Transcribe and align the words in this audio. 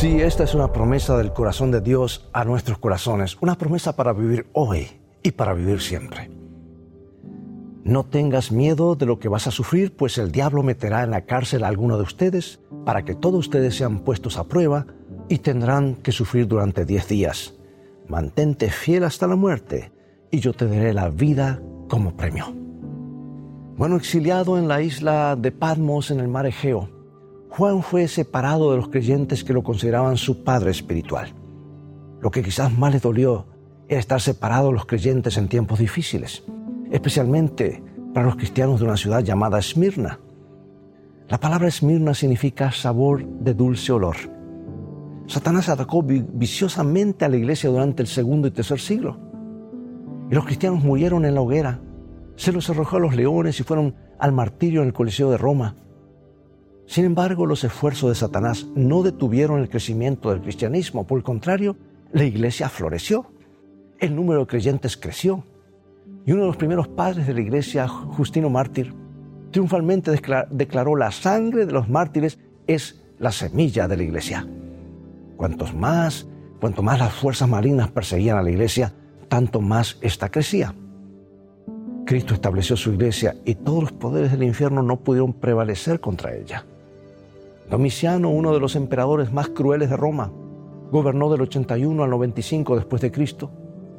Sí, 0.00 0.20
esta 0.20 0.44
es 0.44 0.54
una 0.54 0.72
promesa 0.72 1.18
del 1.18 1.32
corazón 1.32 1.72
de 1.72 1.80
Dios 1.80 2.28
a 2.32 2.44
nuestros 2.44 2.78
corazones, 2.78 3.36
una 3.40 3.58
promesa 3.58 3.96
para 3.96 4.12
vivir 4.12 4.46
hoy 4.52 4.86
y 5.24 5.32
para 5.32 5.54
vivir 5.54 5.80
siempre. 5.80 6.30
No 7.82 8.04
tengas 8.04 8.52
miedo 8.52 8.94
de 8.94 9.06
lo 9.06 9.18
que 9.18 9.28
vas 9.28 9.48
a 9.48 9.50
sufrir, 9.50 9.96
pues 9.96 10.16
el 10.18 10.30
diablo 10.30 10.62
meterá 10.62 11.02
en 11.02 11.10
la 11.10 11.22
cárcel 11.22 11.64
a 11.64 11.66
alguno 11.66 11.96
de 11.96 12.04
ustedes 12.04 12.60
para 12.84 13.04
que 13.04 13.16
todos 13.16 13.40
ustedes 13.40 13.74
sean 13.74 14.04
puestos 14.04 14.38
a 14.38 14.44
prueba 14.44 14.86
y 15.28 15.38
tendrán 15.38 15.96
que 15.96 16.12
sufrir 16.12 16.46
durante 16.46 16.84
diez 16.84 17.08
días. 17.08 17.54
Mantente 18.06 18.70
fiel 18.70 19.02
hasta 19.02 19.26
la 19.26 19.34
muerte 19.34 19.90
y 20.30 20.38
yo 20.38 20.52
te 20.52 20.68
daré 20.68 20.94
la 20.94 21.08
vida 21.08 21.60
como 21.88 22.16
premio. 22.16 22.54
Bueno, 23.76 23.96
exiliado 23.96 24.58
en 24.58 24.68
la 24.68 24.80
isla 24.80 25.34
de 25.34 25.50
Patmos 25.50 26.12
en 26.12 26.20
el 26.20 26.28
mar 26.28 26.46
Egeo, 26.46 26.88
Juan 27.50 27.82
fue 27.82 28.08
separado 28.08 28.70
de 28.70 28.76
los 28.76 28.88
creyentes 28.88 29.44
que 29.44 29.52
lo 29.52 29.62
consideraban 29.62 30.16
su 30.16 30.44
padre 30.44 30.70
espiritual. 30.70 31.34
Lo 32.20 32.30
que 32.30 32.42
quizás 32.42 32.76
más 32.76 32.92
le 32.92 33.00
dolió 33.00 33.46
era 33.88 34.00
estar 34.00 34.20
separado 34.20 34.68
de 34.68 34.74
los 34.74 34.86
creyentes 34.86 35.36
en 35.36 35.48
tiempos 35.48 35.78
difíciles 35.78 36.44
especialmente 36.90 37.82
para 38.14 38.26
los 38.26 38.36
cristianos 38.36 38.80
de 38.80 38.86
una 38.86 38.96
ciudad 38.96 39.22
llamada 39.22 39.58
Esmirna. 39.58 40.20
La 41.28 41.38
palabra 41.38 41.68
Esmirna 41.68 42.14
significa 42.14 42.72
sabor 42.72 43.24
de 43.24 43.54
dulce 43.54 43.92
olor. 43.92 44.16
Satanás 45.26 45.68
atacó 45.68 46.02
viciosamente 46.02 47.24
a 47.24 47.28
la 47.28 47.36
iglesia 47.36 47.68
durante 47.68 48.02
el 48.02 48.08
segundo 48.08 48.48
y 48.48 48.50
tercer 48.50 48.80
siglo. 48.80 49.18
Y 50.30 50.34
los 50.34 50.46
cristianos 50.46 50.82
murieron 50.82 51.26
en 51.26 51.34
la 51.34 51.42
hoguera, 51.42 51.80
se 52.36 52.52
los 52.52 52.70
arrojó 52.70 52.96
a 52.96 53.00
los 53.00 53.14
leones 53.14 53.60
y 53.60 53.62
fueron 53.62 53.94
al 54.18 54.32
martirio 54.32 54.80
en 54.80 54.88
el 54.88 54.92
Coliseo 54.92 55.30
de 55.30 55.36
Roma. 55.36 55.76
Sin 56.88 57.04
embargo, 57.04 57.44
los 57.44 57.64
esfuerzos 57.64 58.08
de 58.08 58.14
Satanás 58.14 58.66
no 58.74 59.02
detuvieron 59.02 59.60
el 59.60 59.68
crecimiento 59.68 60.30
del 60.30 60.40
cristianismo. 60.40 61.06
Por 61.06 61.18
el 61.18 61.22
contrario, 61.22 61.76
la 62.12 62.24
iglesia 62.24 62.70
floreció. 62.70 63.26
El 63.98 64.16
número 64.16 64.40
de 64.40 64.46
creyentes 64.46 64.96
creció 64.96 65.44
y 66.24 66.32
uno 66.32 66.42
de 66.42 66.46
los 66.46 66.56
primeros 66.56 66.88
padres 66.88 67.26
de 67.26 67.34
la 67.34 67.42
iglesia, 67.42 67.86
Justino 67.86 68.48
Mártir, 68.48 68.94
triunfalmente 69.50 70.10
declaró 70.50 70.96
la 70.96 71.12
sangre 71.12 71.66
de 71.66 71.72
los 71.72 71.90
mártires 71.90 72.38
es 72.66 73.02
la 73.18 73.32
semilla 73.32 73.86
de 73.86 73.96
la 73.98 74.02
iglesia. 74.04 74.48
Cuantos 75.36 75.74
más, 75.74 76.26
cuanto 76.58 76.82
más 76.82 76.98
las 76.98 77.12
fuerzas 77.12 77.50
malignas 77.50 77.90
perseguían 77.90 78.38
a 78.38 78.42
la 78.42 78.50
iglesia, 78.50 78.94
tanto 79.28 79.60
más 79.60 79.98
ésta 80.00 80.30
crecía. 80.30 80.74
Cristo 82.06 82.32
estableció 82.32 82.78
su 82.78 82.92
iglesia 82.92 83.36
y 83.44 83.56
todos 83.56 83.82
los 83.82 83.92
poderes 83.92 84.32
del 84.32 84.44
infierno 84.44 84.82
no 84.82 85.00
pudieron 85.00 85.34
prevalecer 85.34 86.00
contra 86.00 86.34
ella. 86.34 86.64
Domiciano, 87.70 88.30
uno 88.30 88.52
de 88.52 88.60
los 88.60 88.76
emperadores 88.76 89.32
más 89.32 89.48
crueles 89.48 89.90
de 89.90 89.96
Roma, 89.96 90.32
gobernó 90.90 91.30
del 91.30 91.42
81 91.42 92.02
al 92.02 92.10
95 92.10 92.76
después 92.76 93.02
de 93.02 93.12
Cristo 93.12 93.50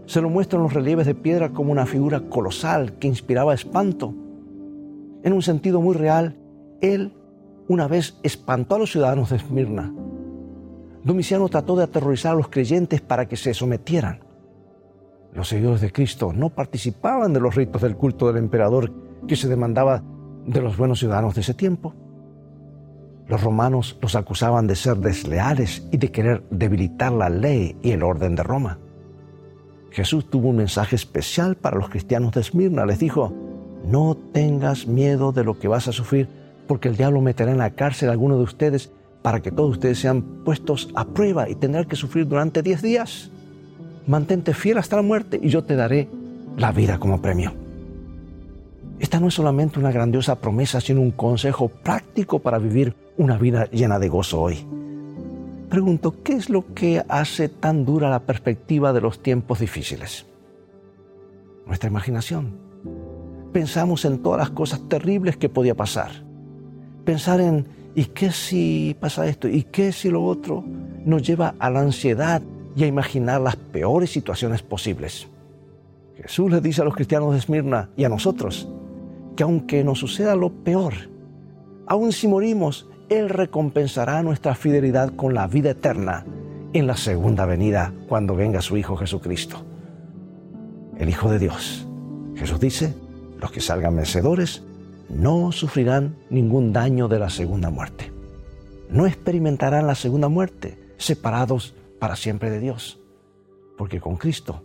se 0.10 0.22
lo 0.22 0.30
muestran 0.32 0.64
los 0.64 0.74
relieves 0.74 1.06
de 1.06 1.14
piedra 1.14 1.50
como 1.50 1.72
una 1.72 1.86
figura 1.86 2.22
colosal 2.22 2.94
que 2.94 3.08
inspiraba 3.08 3.54
espanto. 3.54 4.12
En 5.22 5.34
un 5.34 5.44
sentido 5.44 5.82
muy 5.82 5.96
real, 5.96 6.36
él 6.82 7.14
una 7.68 7.88
vez 7.88 8.18
espantó 8.24 8.74
a 8.74 8.80
los 8.80 8.92
ciudadanos 8.92 9.30
de 9.30 9.36
Esmirna. 9.36 9.94
Domiciano 11.04 11.48
trató 11.48 11.76
de 11.76 11.84
aterrorizar 11.84 12.32
a 12.32 12.38
los 12.38 12.48
creyentes 12.48 13.02
para 13.02 13.28
que 13.28 13.38
se 13.38 13.54
sometieran. 13.54 14.22
Los 15.32 15.50
seguidores 15.50 15.82
de 15.82 15.92
Cristo 15.92 16.34
no 16.34 16.50
participaban 16.50 17.32
de 17.32 17.42
los 17.42 17.54
ritos 17.54 17.84
del 17.84 17.96
culto 17.96 18.26
del 18.26 18.38
emperador 18.38 18.92
que 19.28 19.36
se 19.36 19.48
demandaba 19.48 20.02
de 20.48 20.60
los 20.60 20.76
buenos 20.76 20.98
ciudadanos 20.98 21.36
de 21.36 21.42
ese 21.42 21.54
tiempo. 21.54 21.94
Los 23.30 23.44
romanos 23.44 23.96
los 24.02 24.16
acusaban 24.16 24.66
de 24.66 24.76
ser 24.76 24.98
desleales 24.98 25.88
y 25.92 25.98
de 25.98 26.12
querer 26.12 26.44
debilitar 26.50 27.12
la 27.12 27.30
ley 27.30 27.78
y 27.84 27.92
el 27.92 28.02
orden 28.02 28.36
de 28.36 28.42
Roma. 28.42 28.80
Jesús 29.92 30.28
tuvo 30.30 30.50
un 30.50 30.58
mensaje 30.58 30.96
especial 30.96 31.56
para 31.56 31.78
los 31.78 31.90
cristianos 31.90 32.34
de 32.34 32.42
Esmirna. 32.42 32.88
Les 32.88 32.98
dijo, 32.98 33.32
no 33.86 34.18
tengas 34.34 34.88
miedo 34.88 35.32
de 35.32 35.44
lo 35.44 35.60
que 35.60 35.68
vas 35.68 35.88
a 35.88 35.92
sufrir, 35.92 36.28
porque 36.68 36.90
el 36.90 36.98
diablo 36.98 37.22
meterá 37.22 37.52
en 37.52 37.60
la 37.60 37.76
cárcel 37.76 38.10
a 38.10 38.14
alguno 38.14 38.36
de 38.36 38.44
ustedes 38.44 38.92
para 39.22 39.42
que 39.42 39.52
todos 39.52 39.72
ustedes 39.72 40.00
sean 40.00 40.24
puestos 40.44 40.90
a 40.96 41.06
prueba 41.06 41.50
y 41.50 41.56
tendrán 41.56 41.86
que 41.86 41.96
sufrir 41.96 42.28
durante 42.28 42.64
diez 42.64 42.82
días. 42.82 43.30
Mantente 44.08 44.56
fiel 44.56 44.80
hasta 44.80 44.96
la 44.96 45.02
muerte 45.04 45.40
y 45.42 45.50
yo 45.50 45.64
te 45.64 45.76
daré 45.76 46.10
la 46.58 46.72
vida 46.72 46.98
como 46.98 47.22
premio. 47.22 47.54
Esta 49.00 49.20
no 49.20 49.28
es 49.28 49.36
solamente 49.36 49.80
una 49.80 49.92
grandiosa 49.92 50.36
promesa, 50.36 50.82
sino 50.82 51.02
un 51.02 51.12
consejo 51.12 51.70
práctico 51.70 52.40
para 52.40 52.58
vivir 52.58 52.96
una 53.20 53.38
vida 53.38 53.70
llena 53.70 54.00
de 54.00 54.10
gozo 54.10 54.42
hoy 54.42 54.66
pregunto, 55.70 56.16
¿qué 56.24 56.34
es 56.34 56.50
lo 56.50 56.74
que 56.74 57.04
hace 57.08 57.48
tan 57.48 57.86
dura 57.86 58.10
la 58.10 58.22
perspectiva 58.22 58.92
de 58.92 59.02
los 59.02 59.22
tiempos 59.22 59.60
difíciles? 59.60 60.26
Nuestra 61.68 61.90
imaginación. 61.90 62.58
Pensamos 63.54 64.04
en 64.06 64.20
todas 64.20 64.40
las 64.40 64.50
cosas 64.50 64.82
terribles 64.90 65.38
que 65.38 65.48
podía 65.48 65.76
pasar. 65.76 66.10
Pensar 67.06 67.40
en, 67.40 67.68
¿y 67.94 68.06
qué 68.06 68.32
si 68.32 68.96
pasa 69.00 69.28
esto? 69.28 69.48
¿Y 69.48 69.64
qué 69.64 69.92
si 69.92 70.10
lo 70.10 70.26
otro? 70.26 70.64
Nos 71.06 71.22
lleva 71.22 71.54
a 71.60 71.70
la 71.70 71.82
ansiedad 71.82 72.42
y 72.76 72.84
a 72.84 72.88
imaginar 72.88 73.42
las 73.42 73.56
peores 73.56 74.12
situaciones 74.12 74.64
posibles. 74.64 75.28
Jesús 76.16 76.52
le 76.52 76.62
dice 76.62 76.82
a 76.82 76.86
los 76.86 76.96
cristianos 76.96 77.32
de 77.34 77.38
Esmirna 77.38 77.90
y 77.96 78.04
a 78.04 78.10
nosotros 78.10 78.68
que 79.36 79.44
aunque 79.44 79.84
nos 79.84 80.00
suceda 80.00 80.36
lo 80.36 80.50
peor, 80.50 80.94
aun 81.86 82.12
si 82.12 82.28
morimos, 82.28 82.89
él 83.10 83.30
recompensará 83.30 84.22
nuestra 84.24 84.56
fidelidad 84.56 85.16
con 85.16 85.34
la 85.34 85.48
vida 85.48 85.72
eterna 85.72 86.26
en 86.74 86.88
la 86.88 86.96
segunda 86.96 87.46
venida 87.46 87.94
cuando 88.08 88.36
venga 88.36 88.62
su 88.62 88.78
Hijo 88.78 88.96
Jesucristo. 88.96 89.66
El 90.98 91.10
Hijo 91.10 91.32
de 91.32 91.40
Dios. 91.40 91.88
Jesús 92.36 92.60
dice, 92.60 92.94
los 93.40 93.52
que 93.52 93.62
salgan 93.62 93.96
vencedores 93.96 94.64
no 95.10 95.52
sufrirán 95.52 96.16
ningún 96.30 96.72
daño 96.72 97.08
de 97.08 97.20
la 97.20 97.30
segunda 97.30 97.72
muerte. 97.72 98.12
No 98.90 99.08
experimentarán 99.08 99.88
la 99.88 99.96
segunda 99.96 100.30
muerte 100.30 100.78
separados 100.98 101.74
para 102.00 102.16
siempre 102.16 102.52
de 102.52 102.60
Dios, 102.60 103.00
porque 103.78 104.00
con 104.00 104.18
Cristo 104.18 104.62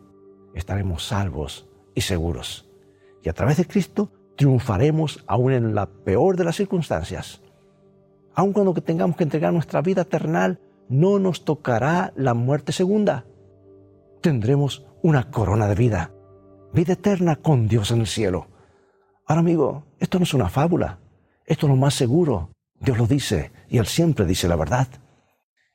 estaremos 0.55 1.05
salvos 1.05 1.67
y 1.95 2.03
seguros. 2.03 2.69
Y 3.23 3.29
a 3.29 3.33
través 3.33 3.57
de 3.57 3.67
Cristo 3.67 4.11
triunfaremos 4.37 5.25
aún 5.27 5.53
en 5.53 5.75
la 5.75 5.87
peor 5.87 6.37
de 6.37 6.45
las 6.45 6.57
circunstancias 6.57 7.41
aun 8.35 8.53
cuando 8.53 8.75
tengamos 8.75 9.17
que 9.17 9.25
entregar 9.25 9.53
nuestra 9.53 9.81
vida 9.81 10.03
eternal, 10.03 10.61
no 10.89 11.19
nos 11.19 11.45
tocará 11.45 12.13
la 12.17 12.35
muerte 12.35 12.73
segunda. 12.73 13.25
Tendremos 14.21 14.87
una 15.03 15.31
corona 15.31 15.67
de 15.69 15.75
vida, 15.75 16.13
vida 16.73 16.95
eterna 16.95 17.37
con 17.37 17.69
Dios 17.69 17.91
en 17.91 18.01
el 18.01 18.07
cielo. 18.07 18.49
Ahora 19.27 19.41
amigo, 19.41 19.85
esto 20.01 20.19
no 20.19 20.25
es 20.25 20.35
una 20.35 20.49
fábula, 20.49 20.99
esto 21.47 21.67
es 21.67 21.71
lo 21.71 21.77
más 21.77 21.95
seguro. 21.95 22.51
Dios 22.81 22.99
lo 22.99 23.07
dice 23.07 23.53
y 23.69 23.79
Él 23.79 23.87
siempre 23.87 24.27
dice 24.27 24.49
la 24.49 24.57
verdad. 24.57 24.89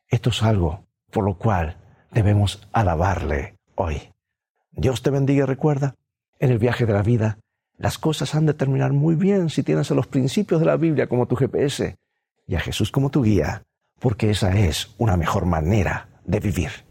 Esto 0.08 0.30
es 0.30 0.44
algo 0.44 0.86
por 1.12 1.24
lo 1.24 1.38
cual 1.38 1.78
debemos 2.12 2.68
alabarle 2.72 3.58
hoy. 3.76 4.12
Dios 4.72 5.02
te 5.02 5.10
bendiga 5.10 5.44
y 5.44 5.48
recuerda, 5.48 5.96
en 6.40 6.52
el 6.52 6.60
viaje 6.60 6.86
de 6.86 6.94
la 6.94 7.02
vida, 7.02 7.40
las 7.78 7.98
cosas 7.98 8.36
han 8.36 8.46
de 8.46 8.54
terminar 8.54 8.94
muy 8.94 9.16
bien 9.16 9.50
si 9.50 9.64
tienes 9.64 9.90
los 9.92 10.08
principios 10.08 10.60
de 10.60 10.68
la 10.68 10.78
Biblia 10.78 11.08
como 11.08 11.26
tu 11.26 11.36
GPS 11.36 11.98
y 12.50 12.56
a 12.56 12.60
Jesús 12.60 12.92
como 12.92 13.12
tu 13.12 13.22
guía, 13.22 13.62
porque 14.00 14.32
esa 14.32 14.58
es 14.58 14.90
una 14.98 15.16
mejor 15.16 15.46
manera 15.46 16.10
de 16.26 16.40
vivir. 16.40 16.89